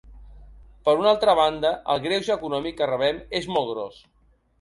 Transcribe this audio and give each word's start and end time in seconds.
Per 0.87 0.93
una 1.01 1.09
altra 1.15 1.35
banda, 1.39 1.71
el 1.95 2.01
greuge 2.05 2.31
econòmic 2.37 2.79
que 2.79 2.87
rebem 2.93 3.21
és 3.41 3.51
molt 3.57 3.71
gros. 3.73 4.01